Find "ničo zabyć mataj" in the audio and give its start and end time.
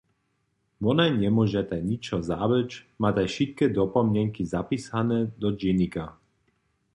1.89-3.27